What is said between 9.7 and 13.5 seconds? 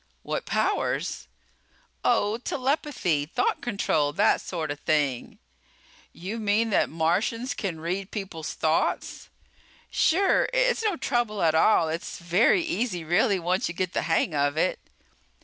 "Sure! It's no trouble at all. It's very easy really,